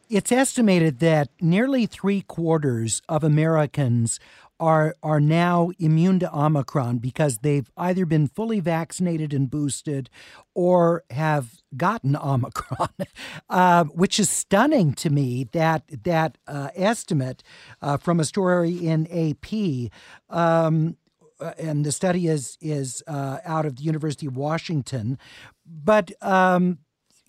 It's 0.10 0.32
estimated 0.32 1.00
that 1.00 1.30
nearly 1.42 1.88
three 1.88 2.22
quarters 2.22 3.02
of 3.10 3.24
Americans 3.24 4.20
are 4.60 4.96
are 5.04 5.20
now 5.20 5.72
immune 5.80 6.20
to 6.20 6.38
Omicron 6.38 7.00
because 7.00 7.40
they've 7.40 7.70
either 7.78 8.06
been 8.06 8.28
fully 8.28 8.60
vaccinated 8.60 9.34
and 9.34 9.50
boosted 9.50 10.10
or 10.54 11.04
have 11.10 11.56
gotten 11.76 12.16
Omicron, 12.22 12.90
uh, 13.50 13.84
which 13.86 14.20
is 14.20 14.30
stunning 14.30 14.94
to 14.94 15.10
me. 15.10 15.48
That 15.52 15.84
that 16.04 16.38
uh, 16.48 16.70
estimate 16.76 17.44
uh, 17.82 17.98
from 17.98 18.20
a 18.20 18.26
story 18.26 18.72
in 18.72 19.08
AP. 19.08 19.92
Um, 20.30 20.98
uh, 21.38 21.52
and 21.58 21.86
the 21.86 21.92
study 21.92 22.28
is 22.28 22.58
is 22.62 23.04
uh, 23.08 23.40
out 23.44 23.66
of 23.66 23.76
the 23.76 23.84
University 23.84 24.26
of 24.26 24.38
Washington, 24.38 25.18
but 25.66 26.12
um, 26.22 26.80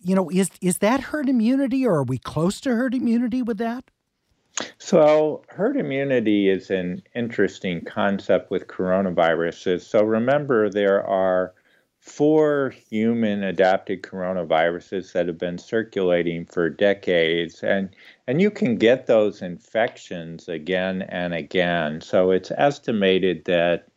you 0.07 0.15
know, 0.15 0.31
is 0.31 0.51
is 0.61 0.79
that 0.79 1.01
herd 1.01 1.29
immunity, 1.29 1.85
or 1.85 1.97
are 1.97 2.05
we 2.05 2.19
close 2.19 2.61
to 2.61 2.71
herd 2.71 2.95
immunity 2.95 3.43
with 3.43 3.59
that? 3.59 3.91
So, 4.79 5.43
herd 5.49 5.77
immunity 5.77 6.49
is 6.49 6.71
an 6.71 7.03
interesting 7.15 7.85
concept 7.85 8.51
with 8.51 8.69
coronaviruses. 8.69 9.83
So, 9.83 10.03
remember, 10.03 10.71
there 10.71 11.07
are 11.07 11.53
four 12.01 12.73
human 12.89 13.43
adapted 13.43 14.03
coronaviruses 14.03 15.13
that 15.13 15.27
have 15.27 15.39
been 15.39 15.59
circulating 15.59 16.47
for 16.47 16.71
decades, 16.71 17.63
and, 17.63 17.91
and 18.27 18.41
you 18.41 18.51
can 18.51 18.77
get 18.77 19.07
those 19.07 19.43
infections 19.43 20.49
again 20.49 21.03
and 21.03 21.35
again. 21.35 22.01
So, 22.01 22.31
it's 22.31 22.51
estimated 22.51 23.45
that 23.45 23.89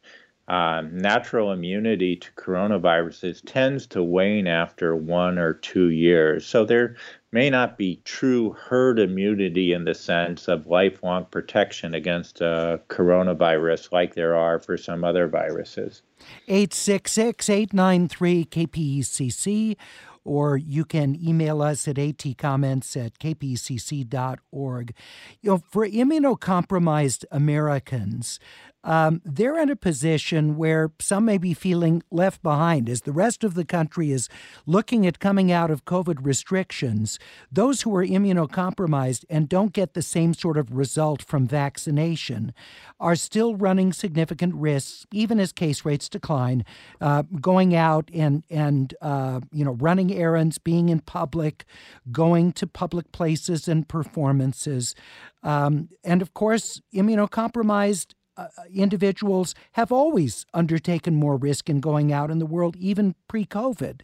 um, 0.50 0.98
natural 0.98 1.52
immunity 1.52 2.16
to 2.16 2.32
coronaviruses 2.32 3.42
tends 3.46 3.86
to 3.88 4.02
wane 4.02 4.48
after 4.48 4.96
one 4.96 5.38
or 5.38 5.54
two 5.54 5.90
years. 5.90 6.46
So 6.46 6.66
there 6.66 6.96
may 7.32 7.52
not 7.52 7.78
be 7.78 8.02
true 8.04 8.54
herd 8.54 9.00
immunity 9.00 9.74
in 9.74 9.86
the 9.86 9.94
sense 9.94 10.48
of 10.48 10.66
lifelong 10.66 11.26
protection 11.26 11.94
against 11.94 12.42
a 12.42 12.82
coronavirus 12.90 13.92
like 13.92 14.16
there 14.16 14.36
are 14.36 14.58
for 14.60 14.76
some 14.76 15.04
other 15.04 15.28
viruses. 15.28 16.02
866 16.48 17.48
893 17.48 18.46
KPCC 18.46 19.78
or 20.26 20.58
you 20.58 20.86
can 20.86 21.16
email 21.16 21.62
us 21.62 21.88
at 21.88 21.96
atcomments 21.96 22.96
at 22.98 23.18
kpcc.org. 23.20 24.94
You 25.42 25.50
know, 25.50 25.58
for 25.58 25.88
immunocompromised 25.88 27.26
Americans, 27.32 28.40
um, 28.84 29.22
they're 29.26 29.60
in 29.60 29.70
a 29.70 29.76
position 29.76 30.56
where 30.56 30.92
some 31.00 31.26
may 31.26 31.38
be 31.38 31.54
feeling 31.54 32.02
left 32.12 32.42
behind 32.42 32.90
as 32.90 33.02
the 33.02 33.12
rest 33.12 33.44
of 33.44 33.54
the 33.54 33.66
country 33.66 34.12
is 34.12 34.30
looking 34.66 35.06
at 35.06 35.20
coming 35.20 35.52
out 35.52 35.70
of 35.70 35.86
COVID 35.86 36.20
restrictions. 36.22 37.20
Those 37.52 37.82
who 37.82 37.94
are 37.96 38.06
immunocompromised 38.06 39.26
and 39.30 39.50
don't 39.50 39.74
get 39.74 39.94
the 39.94 40.02
same 40.02 40.34
sort 40.34 40.58
of 40.58 40.72
result 40.72 41.22
from 41.22 41.46
vaccination 41.46 42.54
are 43.00 43.16
still 43.16 43.56
running 43.56 43.92
significant 43.92 44.56
risks, 44.56 45.06
even 45.12 45.40
as 45.40 45.52
case 45.52 45.84
rates 45.84 46.08
decline, 46.08 46.64
uh, 47.02 47.24
going 47.42 47.76
out 47.76 48.10
and 48.14 48.46
and 48.50 48.94
uh, 49.02 49.42
you 49.52 49.66
know 49.66 49.74
running 49.74 50.14
errands, 50.14 50.58
being 50.58 50.90
in 50.90 51.00
public, 51.02 51.66
going 52.12 52.54
to 52.54 52.66
public 52.66 53.12
places 53.12 53.68
and 53.68 53.88
performances, 53.88 54.96
um, 55.44 55.90
and 56.04 56.22
of 56.22 56.34
course, 56.34 56.82
immunocompromised 56.94 58.14
uh, 58.40 58.64
individuals 58.74 59.56
have 59.74 59.92
always 59.92 60.46
undertaken 60.54 61.16
more 61.16 61.36
risk 61.36 61.70
in 61.70 61.80
going 61.80 62.14
out 62.14 62.32
in 62.32 62.40
the 62.40 62.46
world, 62.46 62.76
even 62.78 63.16
pre 63.28 63.46
COVID. 63.46 64.02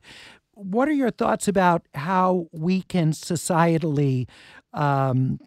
What 0.53 0.87
are 0.87 0.93
your 0.93 1.11
thoughts 1.11 1.47
about 1.47 1.85
how 1.93 2.47
we 2.51 2.81
can 2.81 3.11
societally 3.11 4.27
um, 4.73 5.39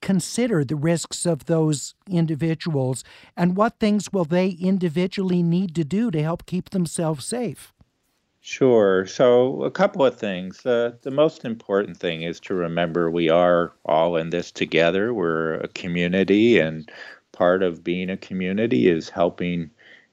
consider 0.00 0.64
the 0.64 0.76
risks 0.76 1.26
of 1.26 1.46
those 1.46 1.94
individuals 2.08 3.04
and 3.36 3.56
what 3.56 3.78
things 3.78 4.12
will 4.12 4.24
they 4.24 4.50
individually 4.50 5.42
need 5.42 5.74
to 5.74 5.84
do 5.84 6.10
to 6.10 6.22
help 6.22 6.46
keep 6.46 6.70
themselves 6.70 7.24
safe? 7.24 7.72
Sure. 8.44 9.06
So, 9.06 9.62
a 9.62 9.70
couple 9.70 10.04
of 10.04 10.18
things. 10.18 10.66
Uh, 10.66 10.92
the 11.02 11.12
most 11.12 11.44
important 11.44 11.96
thing 11.96 12.22
is 12.22 12.40
to 12.40 12.54
remember 12.54 13.08
we 13.08 13.30
are 13.30 13.72
all 13.84 14.16
in 14.16 14.30
this 14.30 14.50
together. 14.50 15.14
We're 15.14 15.54
a 15.54 15.68
community, 15.68 16.58
and 16.58 16.90
part 17.42 17.64
of 17.64 17.82
being 17.82 18.08
a 18.08 18.16
community 18.16 18.88
is 18.88 19.08
helping 19.08 19.68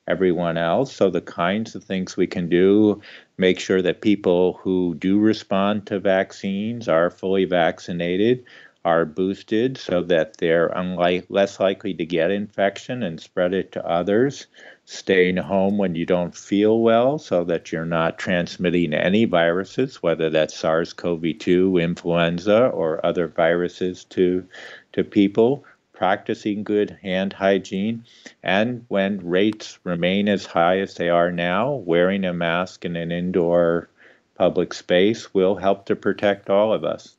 everyone 0.07 0.57
else. 0.57 0.91
So, 0.91 1.11
the 1.11 1.21
kinds 1.21 1.75
of 1.75 1.83
things 1.83 2.17
we 2.17 2.25
can 2.25 2.49
do 2.49 3.01
make 3.37 3.59
sure 3.59 3.83
that 3.83 4.01
people 4.01 4.53
who 4.63 4.95
do 4.95 5.19
respond 5.19 5.85
to 5.85 5.99
vaccines 5.99 6.89
are 6.89 7.11
fully 7.11 7.45
vaccinated, 7.45 8.45
are 8.83 9.05
boosted 9.05 9.77
so 9.77 10.01
that 10.05 10.37
they're 10.37 10.69
unlike, 10.69 11.27
less 11.29 11.59
likely 11.59 11.93
to 11.93 12.03
get 12.03 12.31
infection 12.31 13.03
and 13.03 13.21
spread 13.21 13.53
it 13.53 13.73
to 13.73 13.87
others. 13.87 14.47
Staying 14.85 15.37
home 15.37 15.77
when 15.77 15.93
you 15.93 16.07
don't 16.07 16.35
feel 16.35 16.79
well 16.79 17.19
so 17.19 17.43
that 17.43 17.71
you're 17.71 17.85
not 17.85 18.17
transmitting 18.17 18.91
any 18.91 19.25
viruses, 19.25 20.01
whether 20.01 20.31
that's 20.31 20.57
SARS 20.57 20.93
CoV 20.93 21.37
2, 21.37 21.77
influenza, 21.77 22.69
or 22.69 23.05
other 23.05 23.27
viruses 23.27 24.03
to, 24.05 24.43
to 24.93 25.03
people 25.03 25.63
practicing 25.99 26.63
good 26.63 26.97
hand 27.03 27.33
hygiene. 27.33 28.05
And 28.41 28.85
when 28.87 29.27
rates 29.27 29.77
remain 29.83 30.29
as 30.29 30.45
high 30.45 30.79
as 30.79 30.95
they 30.95 31.09
are 31.09 31.29
now, 31.29 31.73
wearing 31.73 32.23
a 32.23 32.31
mask 32.31 32.85
in 32.85 32.95
an 32.95 33.11
indoor 33.11 33.89
public 34.35 34.73
space 34.73 35.33
will 35.33 35.57
help 35.57 35.85
to 35.87 35.97
protect 35.97 36.49
all 36.49 36.73
of 36.73 36.85
us. 36.85 37.17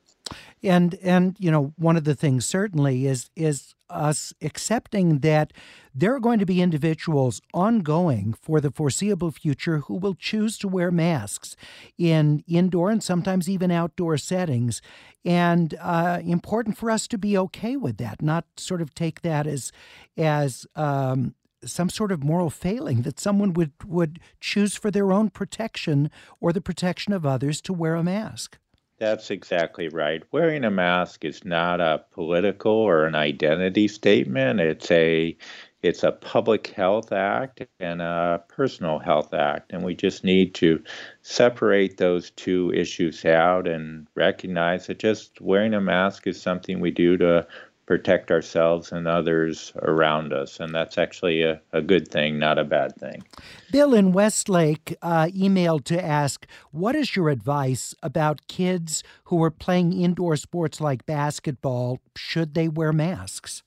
And 0.63 0.95
and 1.03 1.37
you 1.39 1.51
know 1.51 1.73
one 1.77 1.97
of 1.97 2.05
the 2.05 2.15
things 2.15 2.45
certainly 2.45 3.07
is 3.07 3.31
is 3.35 3.75
us 3.89 4.33
accepting 4.41 5.19
that 5.21 5.53
there 5.95 6.15
are 6.15 6.21
going 6.21 6.39
to 6.39 6.47
be 6.47 6.63
individuals 6.63 7.41
ongoing 7.53 8.35
for 8.35 8.61
the 8.61 8.71
foreseeable 8.71 9.33
future 9.33 9.79
who 9.79 9.95
will 9.95 10.15
choose 10.15 10.57
to 10.59 10.69
wear 10.69 10.91
masks 10.91 11.57
in 11.99 12.45
indoor 12.47 12.91
and 12.91 13.03
sometimes 13.03 13.49
even 13.49 13.71
outdoor 13.71 14.17
settings. 14.17 14.81
And 15.25 15.75
uh, 15.81 16.21
important 16.25 16.79
for 16.79 16.91
us 16.91 17.09
to 17.09 17.19
be 17.19 17.37
okay 17.37 17.77
with 17.77 17.97
that, 17.99 18.23
not 18.23 18.47
sort 18.57 18.81
of 18.81 18.95
take 18.95 19.23
that 19.23 19.47
as 19.47 19.73
as 20.17 20.67
um, 20.77 21.35
some 21.65 21.91
sort 21.91 22.13
of 22.13 22.25
moral 22.25 22.51
failing 22.51 23.03
that 23.03 23.21
someone 23.21 23.53
would 23.53 23.73
would 23.85 24.21
choose 24.41 24.77
for 24.77 24.91
their 24.91 25.13
own 25.13 25.31
protection 25.31 26.11
or 26.41 26.53
the 26.53 26.61
protection 26.61 27.13
of 27.13 27.27
others 27.27 27.61
to 27.63 27.73
wear 27.73 27.95
a 27.95 28.03
mask. 28.03 28.59
That's 29.01 29.31
exactly 29.31 29.89
right. 29.89 30.23
Wearing 30.31 30.63
a 30.65 30.71
mask 30.71 31.25
is 31.25 31.45
not 31.45 31.81
a 31.81 32.05
political 32.13 32.71
or 32.73 33.07
an 33.07 33.15
identity 33.17 33.89
statement. 33.89 34.61
It's 34.61 34.91
a 34.93 35.37
it's 35.83 36.03
a 36.05 36.13
public 36.13 36.67
health 36.69 37.11
act 37.11 37.63
and 37.81 38.03
a 38.03 38.45
personal 38.49 38.99
health 38.99 39.33
act 39.33 39.73
and 39.73 39.83
we 39.83 39.95
just 39.95 40.23
need 40.25 40.55
to 40.57 40.83
separate 41.23 41.97
those 41.97 42.31
two 42.33 42.71
issues 42.75 43.25
out 43.25 43.67
and 43.67 44.07
recognize 44.15 44.87
that 44.87 44.99
just 44.99 45.41
wearing 45.41 45.73
a 45.73 45.81
mask 45.81 46.27
is 46.27 46.41
something 46.41 46.79
we 46.81 46.91
do 46.91 47.17
to 47.17 47.47
protect 47.91 48.31
ourselves 48.31 48.93
and 48.93 49.09
others 49.09 49.73
around 49.83 50.33
us. 50.33 50.61
And 50.61 50.73
that's 50.73 50.97
actually 50.97 51.43
a, 51.43 51.61
a 51.73 51.83
good 51.83 52.07
thing, 52.07 52.39
not 52.39 52.57
a 52.57 52.63
bad 52.63 52.95
thing. 52.95 53.25
Bill 53.73 53.95
in 53.95 54.13
Westlake 54.13 54.95
uh, 55.03 55.27
emailed 55.27 55.83
to 55.87 56.01
ask 56.01 56.47
What 56.71 56.95
is 56.95 57.17
your 57.17 57.31
advice 57.31 57.93
about 58.01 58.47
kids 58.47 59.03
who 59.25 59.43
are 59.43 59.51
playing 59.51 59.93
indoor 59.93 60.37
sports 60.37 60.81
like 60.81 61.05
basketball? 61.05 61.99
Should 62.17 62.55
they 62.55 62.69
wear 62.69 62.93
masks? 62.93 63.65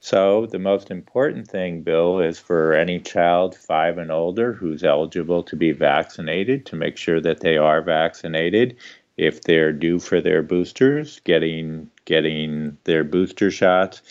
So, 0.00 0.44
the 0.44 0.58
most 0.58 0.90
important 0.90 1.48
thing, 1.48 1.80
Bill, 1.80 2.20
is 2.20 2.38
for 2.38 2.74
any 2.74 3.00
child 3.00 3.56
five 3.56 3.96
and 3.96 4.12
older 4.12 4.52
who's 4.52 4.84
eligible 4.84 5.42
to 5.44 5.56
be 5.56 5.72
vaccinated 5.72 6.66
to 6.66 6.76
make 6.76 6.98
sure 6.98 7.22
that 7.22 7.40
they 7.40 7.56
are 7.56 7.80
vaccinated 7.80 8.76
if 9.16 9.42
they're 9.42 9.72
due 9.72 9.98
for 9.98 10.20
their 10.20 10.42
boosters, 10.42 11.20
getting 11.20 11.90
getting 12.04 12.76
their 12.84 13.04
booster 13.04 13.50
shots. 13.50 14.02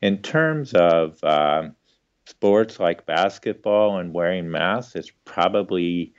In 0.00 0.18
terms 0.18 0.74
of 0.74 1.22
uh, 1.22 1.68
sports 2.26 2.80
like 2.80 3.06
basketball 3.06 3.98
and 3.98 4.12
wearing 4.12 4.50
masks, 4.50 4.96
it's 4.96 5.12
probably 5.24 6.12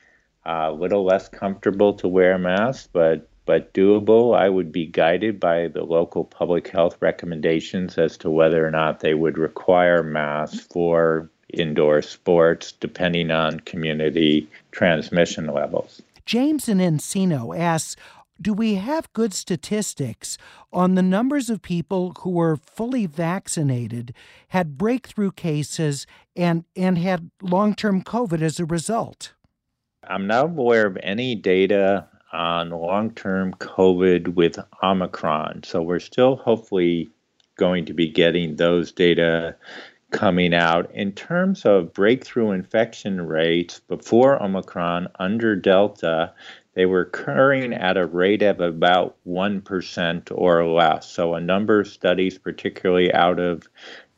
uh, 0.46 0.70
a 0.70 0.74
little 0.74 1.04
less 1.04 1.30
comfortable 1.30 1.94
to 1.94 2.08
wear 2.08 2.34
a 2.34 2.40
mask, 2.40 2.90
but 2.94 3.28
but 3.46 3.74
doable. 3.74 4.38
I 4.38 4.50
would 4.50 4.72
be 4.72 4.86
guided 4.86 5.40
by 5.40 5.68
the 5.68 5.84
local 5.84 6.24
public 6.24 6.70
health 6.70 6.98
recommendations 7.02 7.98
as 7.98 8.18
to 8.18 8.30
whether 8.30 8.66
or 8.66 8.72
not 8.72 9.02
they 9.02 9.13
would 9.13 9.38
require 9.38 10.02
masks 10.02 10.66
for 10.72 11.30
indoor 11.50 12.02
sports, 12.02 12.72
depending 12.72 13.32
on 13.32 13.60
community 13.62 14.48
transmission 14.72 15.48
levels. 15.48 16.02
James 16.25 16.70
in 16.70 16.78
Encino 16.78 17.58
asks 17.58 17.96
do 18.42 18.54
we 18.54 18.75
have 18.75 19.12
good 19.13 19.34
statistics 19.34 20.38
on 20.72 20.96
the 20.96 21.02
numbers 21.02 21.50
of 21.50 21.62
people 21.62 22.13
who 22.20 22.32
were 22.32 22.58
fully 22.58 23.06
vaccinated, 23.06 24.13
had 24.50 24.78
breakthrough 24.78 25.32
cases, 25.32 26.06
and, 26.36 26.66
and 26.75 26.98
had 26.98 27.30
long 27.42 27.75
term 27.75 28.04
COVID 28.04 28.42
as 28.42 28.60
a 28.60 28.66
result? 28.66 29.34
I'm 30.08 30.28
not 30.28 30.46
aware 30.46 30.86
of 30.86 30.98
any 31.02 31.36
data 31.36 32.08
on 32.34 32.72
long 32.72 33.12
term 33.12 33.54
COVID 33.56 34.30
with 34.36 34.60
Omicron. 34.82 35.63
So 35.63 35.82
we're 35.82 36.00
still 36.00 36.36
hopefully 36.38 37.10
going 37.56 37.86
to 37.86 37.94
be 37.94 38.10
getting 38.10 38.56
those 38.56 38.92
data 38.92 39.56
coming 40.12 40.54
out. 40.54 40.92
In 40.94 41.12
terms 41.12 41.66
of 41.66 41.94
breakthrough 41.94 42.52
infection 42.52 43.28
rates 43.28 43.80
before 43.80 44.42
Omicron 44.42 45.08
under 45.20 45.56
Delta, 45.56 46.34
they 46.75 46.86
were 46.86 47.01
occurring 47.01 47.74
at 47.74 47.98
a 47.98 48.06
rate 48.06 48.42
of 48.42 48.60
about 48.60 49.15
1% 49.27 50.32
or 50.34 50.65
less. 50.65 51.10
So, 51.10 51.36
a 51.36 51.42
number 51.42 51.80
of 51.82 51.88
studies, 51.88 52.38
particularly 52.38 53.13
out 53.13 53.39
of 53.39 53.68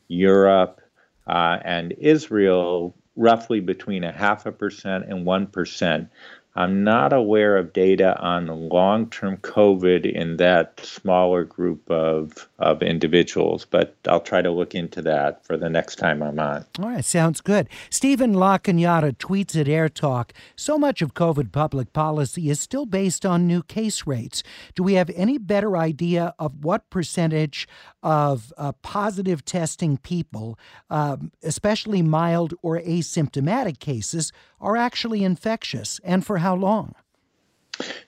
Europe 0.08 0.80
uh, 1.26 1.58
and 1.64 1.92
Israel, 1.98 2.94
roughly 3.16 3.60
between 3.60 4.04
a 4.04 4.12
half 4.12 4.46
a 4.46 4.52
percent 4.52 5.04
and 5.08 5.26
1%. 5.26 6.08
I'm 6.56 6.82
not 6.82 7.12
aware 7.12 7.58
of 7.58 7.74
data 7.74 8.18
on 8.18 8.46
long 8.46 9.10
term 9.10 9.36
COVID 9.38 10.10
in 10.10 10.38
that 10.38 10.80
smaller 10.82 11.44
group 11.44 11.88
of, 11.90 12.48
of 12.58 12.82
individuals, 12.82 13.66
but 13.66 13.94
I'll 14.08 14.20
try 14.20 14.40
to 14.40 14.50
look 14.50 14.74
into 14.74 15.02
that 15.02 15.44
for 15.44 15.58
the 15.58 15.68
next 15.68 15.96
time 15.96 16.22
I'm 16.22 16.38
on. 16.38 16.64
All 16.78 16.88
right, 16.88 17.04
sounds 17.04 17.42
good. 17.42 17.68
Stephen 17.90 18.32
La 18.32 18.56
tweets 18.56 19.60
at 19.60 19.68
Air 19.68 19.90
Talk 19.90 20.32
So 20.56 20.78
much 20.78 21.02
of 21.02 21.12
COVID 21.12 21.52
public 21.52 21.92
policy 21.92 22.48
is 22.48 22.58
still 22.58 22.86
based 22.86 23.26
on 23.26 23.46
new 23.46 23.62
case 23.62 24.06
rates. 24.06 24.42
Do 24.74 24.82
we 24.82 24.94
have 24.94 25.10
any 25.14 25.36
better 25.36 25.76
idea 25.76 26.34
of 26.38 26.64
what 26.64 26.88
percentage 26.88 27.68
of 28.02 28.52
uh, 28.56 28.72
positive 28.82 29.44
testing 29.44 29.98
people, 29.98 30.58
um, 30.88 31.32
especially 31.42 32.00
mild 32.00 32.54
or 32.62 32.80
asymptomatic 32.80 33.78
cases, 33.78 34.32
are 34.60 34.76
actually 34.76 35.22
infectious 35.22 36.00
and 36.02 36.24
for 36.24 36.38
how 36.46 36.54
long? 36.54 36.94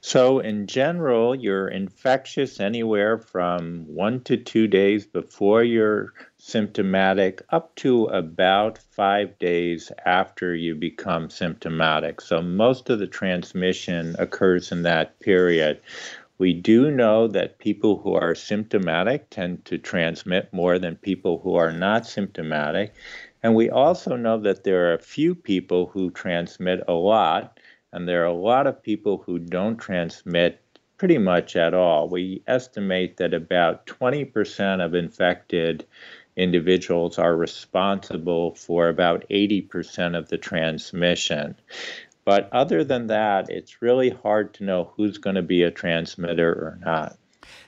So, 0.01 0.39
in 0.39 0.69
general, 0.69 1.35
you're 1.35 1.67
infectious 1.67 2.61
anywhere 2.61 3.19
from 3.19 3.85
one 3.89 4.23
to 4.23 4.37
two 4.37 4.69
days 4.69 5.07
before 5.07 5.65
you're 5.65 6.15
symptomatic 6.37 7.43
up 7.51 7.75
to 7.83 8.05
about 8.05 8.79
five 8.79 9.37
days 9.41 9.91
after 10.07 10.55
you 10.55 10.77
become 10.77 11.31
symptomatic. 11.31 12.21
So, 12.21 12.41
most 12.41 12.91
of 12.91 13.01
the 13.01 13.09
transmission 13.09 14.15
occurs 14.21 14.71
in 14.71 14.85
that 14.85 15.19
period. 15.19 15.81
We 16.39 16.55
do 16.55 16.93
know 16.93 17.27
that 17.27 17.59
people 17.59 17.99
who 17.99 18.15
are 18.15 18.37
symptomatic 18.37 19.31
tend 19.31 19.65
to 19.65 19.79
transmit 19.79 20.53
more 20.53 20.79
than 20.79 20.95
people 20.95 21.41
who 21.41 21.57
are 21.57 21.73
not 21.73 22.07
symptomatic. 22.07 22.95
And 23.43 23.57
we 23.57 23.69
also 23.69 24.15
know 24.15 24.39
that 24.41 24.63
there 24.63 24.89
are 24.89 24.95
a 24.95 25.03
few 25.03 25.35
people 25.35 25.87
who 25.87 26.11
transmit 26.11 26.83
a 26.87 26.93
lot, 26.93 27.58
and 27.93 28.09
there 28.09 28.23
are 28.23 28.27
a 28.27 28.33
lot 28.33 28.67
of 28.67 28.83
people 28.83 29.23
who 29.25 29.39
don't 29.39 29.77
transmit 29.77 30.61
pretty 30.97 31.19
much 31.19 31.57
at 31.57 31.75
all. 31.75 32.09
We 32.09 32.43
estimate 32.47 33.17
that 33.19 33.35
about 33.35 33.87
20% 33.87 34.85
of 34.85 34.95
infected 34.95 35.87
individuals 36.37 37.19
are 37.19 37.37
responsible 37.37 38.55
for 38.55 38.89
about 38.89 39.29
80% 39.29 40.17
of 40.17 40.29
the 40.29 40.39
transmission. 40.39 41.57
But 42.25 42.49
other 42.53 42.85
than 42.85 43.09
that, 43.09 43.51
it's 43.51 43.83
really 43.83 44.11
hard 44.11 44.55
to 44.55 44.65
know 44.65 44.93
who's 44.97 45.19
going 45.19 45.37
to 45.37 45.43
be 45.43 45.63
a 45.63 45.71
transmitter 45.71 46.51
or 46.51 46.79
not. 46.81 47.18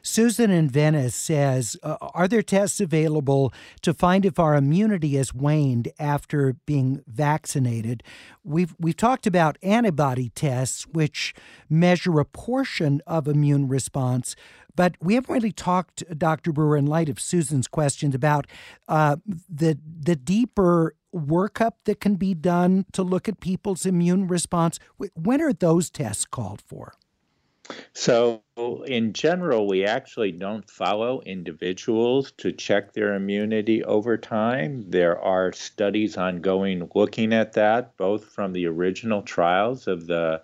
Susan 0.03 0.51
in 0.51 0.69
Venice 0.69 1.15
says 1.15 1.77
uh, 1.83 1.97
Are 2.01 2.29
there 2.29 2.43
tests 2.43 2.81
available 2.81 3.53
to 3.83 3.95
find 3.95 4.25
if 4.25 4.39
our 4.39 4.55
immunity 4.55 5.17
has 5.17 5.35
waned 5.35 5.93
after 5.99 6.57
being 6.67 7.03
vaccinated? 7.07 8.03
We've, 8.45 8.75
we've 8.79 8.97
talked 8.97 9.27
about 9.27 9.59
antibody 9.63 10.31
tests, 10.31 10.87
which 10.87 11.35
measure 11.69 12.19
a 12.21 12.25
portion 12.25 13.03
of 13.07 13.29
immune 13.29 13.69
response. 13.69 14.37
But 14.77 14.95
we 15.01 15.15
haven't 15.15 15.33
really 15.33 15.53
talked, 15.53 16.05
Dr. 16.17 16.53
Brewer, 16.53 16.77
in 16.77 16.87
light 16.87 17.09
of 17.09 17.21
Susan's 17.21 17.69
questions 17.69 18.15
about 18.15 18.47
uh, 18.89 19.17
the 19.27 19.79
the 19.85 20.17
deeper 20.17 20.95
workup 21.15 21.73
that 21.85 22.01
can 22.01 22.15
be 22.15 22.35
done 22.35 22.87
to 22.93 23.03
look 23.03 23.29
at 23.29 23.41
people's 23.41 23.85
immune 23.85 24.27
response. 24.27 24.79
When 25.15 25.41
are 25.41 25.53
those 25.53 25.91
tests 25.91 26.25
called 26.25 26.63
for? 26.63 26.95
So, 27.93 28.43
in 28.87 29.13
general, 29.13 29.67
we 29.67 29.85
actually 29.85 30.33
don't 30.33 30.69
follow 30.71 31.21
individuals 31.23 32.33
to 32.39 32.53
check 32.53 32.93
their 32.93 33.15
immunity 33.15 33.85
over 33.85 34.17
time. 34.17 34.91
There 34.91 35.19
are 35.19 35.53
studies 35.53 36.17
ongoing 36.17 36.89
looking 36.95 37.33
at 37.33 37.53
that, 37.55 37.97
both 37.97 38.25
from 38.25 38.53
the 38.53 38.67
original 38.67 39.23
trials 39.23 39.87
of 39.87 40.07
the 40.07 40.43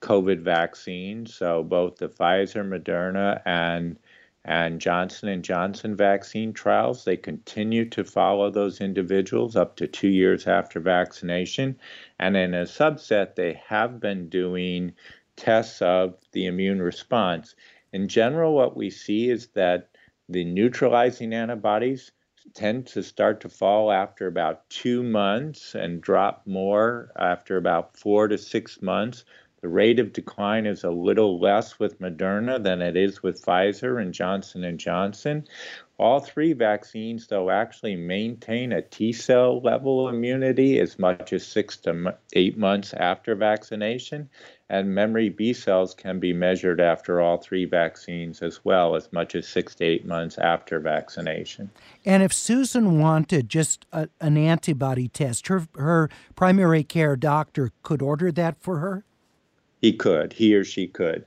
COVID 0.00 0.40
vaccine, 0.40 1.26
so 1.26 1.62
both 1.62 1.96
the 1.96 2.08
Pfizer, 2.08 2.66
Moderna, 2.66 3.40
and 3.44 3.98
and 4.44 4.80
Johnson 4.80 5.28
and 5.28 5.42
Johnson 5.42 5.96
vaccine 5.96 6.52
trials. 6.52 7.04
They 7.04 7.16
continue 7.16 7.84
to 7.90 8.04
follow 8.04 8.48
those 8.48 8.80
individuals 8.80 9.56
up 9.56 9.74
to 9.76 9.88
two 9.88 10.08
years 10.08 10.46
after 10.46 10.78
vaccination, 10.78 11.76
and 12.20 12.36
in 12.36 12.54
a 12.54 12.62
subset, 12.62 13.34
they 13.34 13.60
have 13.66 13.98
been 13.98 14.28
doing 14.28 14.92
tests 15.36 15.82
of 15.82 16.14
the 16.32 16.46
immune 16.46 16.80
response. 16.80 17.54
In 17.92 18.08
general, 18.08 18.54
what 18.54 18.76
we 18.76 18.90
see 18.90 19.30
is 19.30 19.48
that 19.48 19.90
the 20.28 20.44
neutralizing 20.44 21.32
antibodies 21.32 22.12
tend 22.54 22.86
to 22.86 23.02
start 23.02 23.40
to 23.40 23.48
fall 23.48 23.90
after 23.92 24.26
about 24.26 24.68
two 24.70 25.02
months 25.02 25.74
and 25.74 26.00
drop 26.00 26.46
more 26.46 27.12
after 27.18 27.56
about 27.56 27.96
four 27.96 28.28
to 28.28 28.38
six 28.38 28.80
months. 28.82 29.24
The 29.66 29.72
rate 29.72 29.98
of 29.98 30.12
decline 30.12 30.64
is 30.64 30.84
a 30.84 30.92
little 30.92 31.40
less 31.40 31.80
with 31.80 32.00
Moderna 32.00 32.62
than 32.62 32.80
it 32.80 32.96
is 32.96 33.24
with 33.24 33.44
Pfizer 33.44 34.00
and 34.00 34.14
Johnson 34.14 34.62
and 34.62 34.78
Johnson. 34.78 35.44
All 35.98 36.20
three 36.20 36.52
vaccines, 36.52 37.26
though, 37.26 37.50
actually 37.50 37.96
maintain 37.96 38.70
a 38.70 38.80
T 38.80 39.12
cell 39.12 39.60
level 39.60 40.08
immunity 40.08 40.78
as 40.78 41.00
much 41.00 41.32
as 41.32 41.44
six 41.44 41.76
to 41.78 42.16
eight 42.34 42.56
months 42.56 42.94
after 42.94 43.34
vaccination. 43.34 44.28
And 44.70 44.94
memory 44.94 45.30
B 45.30 45.52
cells 45.52 45.94
can 45.94 46.20
be 46.20 46.32
measured 46.32 46.80
after 46.80 47.20
all 47.20 47.38
three 47.38 47.64
vaccines 47.64 48.42
as 48.42 48.64
well, 48.64 48.94
as 48.94 49.12
much 49.12 49.34
as 49.34 49.48
six 49.48 49.74
to 49.76 49.84
eight 49.84 50.06
months 50.06 50.38
after 50.38 50.78
vaccination. 50.78 51.72
And 52.04 52.22
if 52.22 52.32
Susan 52.32 53.00
wanted 53.00 53.48
just 53.48 53.84
a, 53.92 54.08
an 54.20 54.36
antibody 54.36 55.08
test, 55.08 55.48
her, 55.48 55.66
her 55.74 56.08
primary 56.36 56.84
care 56.84 57.16
doctor 57.16 57.72
could 57.82 58.00
order 58.00 58.30
that 58.30 58.62
for 58.62 58.78
her? 58.78 59.04
He 59.80 59.92
could, 59.92 60.32
he 60.34 60.54
or 60.54 60.64
she 60.64 60.86
could. 60.86 61.26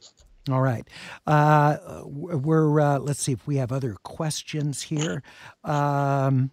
All 0.50 0.62
right. 0.62 0.88
Uh, 1.28 2.02
we're, 2.06 2.80
uh, 2.80 3.00
let's 3.00 3.22
see 3.22 3.34
if 3.34 3.46
we 3.46 3.58
have 3.58 3.72
other 3.72 3.96
questions 4.04 4.84
here. 4.84 5.22
Um, 5.64 6.52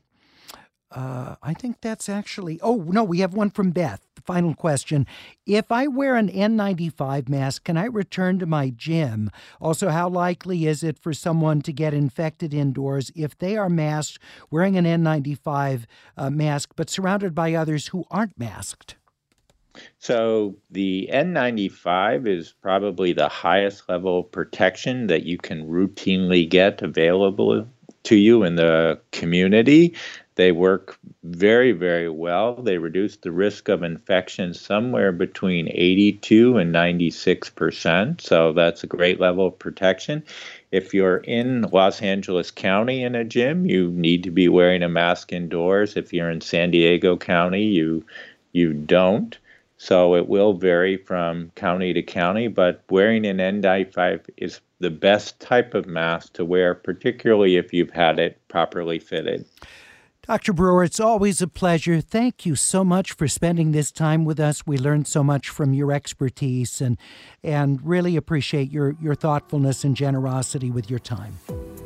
uh, 0.90 1.36
I 1.42 1.52
think 1.54 1.80
that's 1.80 2.08
actually, 2.08 2.60
oh, 2.62 2.76
no, 2.76 3.02
we 3.02 3.20
have 3.20 3.34
one 3.34 3.50
from 3.50 3.70
Beth. 3.70 4.00
The 4.14 4.22
final 4.22 4.54
question. 4.54 5.06
If 5.44 5.72
I 5.72 5.86
wear 5.88 6.16
an 6.16 6.28
N95 6.28 7.28
mask, 7.28 7.64
can 7.64 7.76
I 7.76 7.86
return 7.86 8.38
to 8.38 8.46
my 8.46 8.70
gym? 8.70 9.30
Also, 9.60 9.88
how 9.88 10.08
likely 10.08 10.66
is 10.66 10.82
it 10.82 10.98
for 10.98 11.12
someone 11.12 11.60
to 11.62 11.72
get 11.72 11.92
infected 11.92 12.54
indoors 12.54 13.10
if 13.14 13.36
they 13.36 13.56
are 13.56 13.68
masked, 13.68 14.22
wearing 14.50 14.76
an 14.76 14.84
N95 14.84 15.84
uh, 16.16 16.30
mask, 16.30 16.72
but 16.76 16.88
surrounded 16.88 17.34
by 17.34 17.54
others 17.54 17.88
who 17.88 18.04
aren't 18.10 18.38
masked? 18.38 18.96
So 19.98 20.56
the 20.70 21.08
N95 21.12 22.26
is 22.26 22.54
probably 22.60 23.12
the 23.12 23.28
highest 23.28 23.88
level 23.88 24.20
of 24.20 24.32
protection 24.32 25.08
that 25.08 25.24
you 25.24 25.38
can 25.38 25.68
routinely 25.68 26.48
get 26.48 26.82
available 26.82 27.66
to 28.04 28.16
you 28.16 28.44
in 28.44 28.54
the 28.54 29.00
community. 29.10 29.94
They 30.36 30.52
work 30.52 30.98
very, 31.24 31.72
very 31.72 32.10
well. 32.10 32.56
They 32.56 32.76
reduce 32.76 33.16
the 33.16 33.32
risk 33.32 33.68
of 33.68 33.82
infection 33.82 34.52
somewhere 34.52 35.10
between 35.10 35.68
82 35.70 36.58
and 36.58 36.70
96 36.72 37.50
percent. 37.50 38.20
So 38.20 38.52
that's 38.52 38.84
a 38.84 38.86
great 38.86 39.18
level 39.18 39.46
of 39.46 39.58
protection. 39.58 40.22
If 40.70 40.92
you're 40.92 41.18
in 41.18 41.62
Los 41.62 42.02
Angeles 42.02 42.50
County 42.50 43.02
in 43.02 43.14
a 43.14 43.24
gym, 43.24 43.64
you 43.64 43.90
need 43.90 44.22
to 44.24 44.30
be 44.30 44.48
wearing 44.48 44.82
a 44.82 44.90
mask 44.90 45.32
indoors. 45.32 45.96
If 45.96 46.12
you're 46.12 46.30
in 46.30 46.42
San 46.42 46.70
Diego 46.70 47.16
County, 47.16 47.64
you 47.64 48.04
you 48.52 48.74
don't. 48.74 49.38
So 49.78 50.14
it 50.16 50.28
will 50.28 50.54
vary 50.54 50.96
from 50.96 51.50
county 51.54 51.92
to 51.92 52.02
county, 52.02 52.48
but 52.48 52.82
wearing 52.88 53.26
an 53.26 53.38
N95 53.38 54.28
is 54.36 54.60
the 54.78 54.90
best 54.90 55.38
type 55.40 55.74
of 55.74 55.86
mask 55.86 56.34
to 56.34 56.44
wear, 56.44 56.74
particularly 56.74 57.56
if 57.56 57.72
you've 57.72 57.90
had 57.90 58.18
it 58.18 58.40
properly 58.48 58.98
fitted. 58.98 59.46
Dr. 60.26 60.52
Brewer, 60.52 60.82
it's 60.82 60.98
always 60.98 61.40
a 61.40 61.46
pleasure. 61.46 62.00
Thank 62.00 62.44
you 62.44 62.56
so 62.56 62.84
much 62.84 63.12
for 63.12 63.28
spending 63.28 63.70
this 63.70 63.92
time 63.92 64.24
with 64.24 64.40
us. 64.40 64.66
We 64.66 64.76
learned 64.76 65.06
so 65.06 65.22
much 65.22 65.48
from 65.48 65.72
your 65.72 65.92
expertise 65.92 66.80
and 66.80 66.98
and 67.44 67.80
really 67.86 68.16
appreciate 68.16 68.72
your, 68.72 68.96
your 69.00 69.14
thoughtfulness 69.14 69.84
and 69.84 69.94
generosity 69.94 70.68
with 70.68 70.90
your 70.90 70.98
time. 70.98 71.34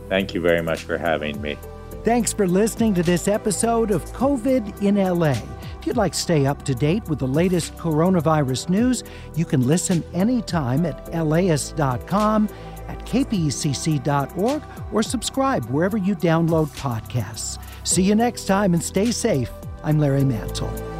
Thank 0.09 0.33
you 0.33 0.41
very 0.41 0.63
much 0.63 0.85
for 0.85 0.97
having 0.97 1.43
me. 1.43 1.59
Thanks 2.03 2.33
for 2.33 2.49
listening 2.49 2.95
to 2.95 3.03
this 3.03 3.29
episode 3.29 3.91
of 3.91 4.07
COVID 4.13 4.83
in 4.83 4.95
LA. 4.97 5.37
If 5.81 5.87
you'd 5.87 5.97
like 5.97 6.13
to 6.13 6.19
stay 6.19 6.45
up 6.45 6.63
to 6.65 6.75
date 6.75 7.09
with 7.09 7.21
the 7.21 7.27
latest 7.27 7.75
coronavirus 7.79 8.69
news, 8.69 9.03
you 9.35 9.47
can 9.47 9.67
listen 9.67 10.05
anytime 10.13 10.85
at 10.85 11.27
laist.com, 11.27 12.51
at 12.87 12.99
kpcc.org, 13.07 14.63
or 14.93 15.03
subscribe 15.03 15.65
wherever 15.71 15.97
you 15.97 16.15
download 16.15 16.69
podcasts. 16.77 17.59
See 17.85 18.03
you 18.03 18.15
next 18.15 18.45
time 18.45 18.75
and 18.75 18.83
stay 18.83 19.11
safe. 19.11 19.51
I'm 19.83 19.99
Larry 19.99 20.25
Mantle. 20.25 21.00